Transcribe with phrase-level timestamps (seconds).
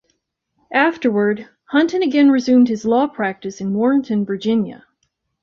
[0.73, 4.83] Afterward, Hunton again resumed his law practice in Warrenton, Virginia.